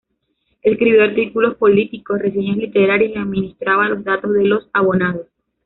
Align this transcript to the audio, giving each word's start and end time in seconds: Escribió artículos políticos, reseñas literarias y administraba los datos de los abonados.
Escribió 0.63 1.03
artículos 1.03 1.57
políticos, 1.57 2.17
reseñas 2.17 2.57
literarias 2.57 3.11
y 3.13 3.19
administraba 3.19 3.87
los 3.87 4.03
datos 4.03 4.33
de 4.33 4.45
los 4.45 4.67
abonados. 4.73 5.27